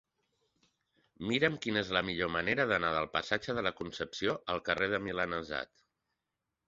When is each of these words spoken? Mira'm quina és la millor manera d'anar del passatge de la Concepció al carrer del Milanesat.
Mira'm 1.31 1.57
quina 1.65 1.81
és 1.83 1.91
la 1.97 2.01
millor 2.07 2.31
manera 2.35 2.65
d'anar 2.71 2.91
del 2.95 3.09
passatge 3.17 3.57
de 3.59 3.65
la 3.67 3.75
Concepció 3.83 4.35
al 4.55 4.63
carrer 4.71 4.89
del 4.95 5.05
Milanesat. 5.11 5.75